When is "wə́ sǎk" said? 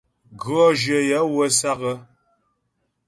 1.35-1.81